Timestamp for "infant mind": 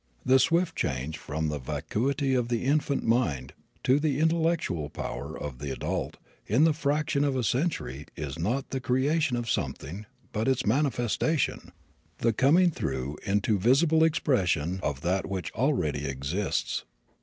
2.65-3.53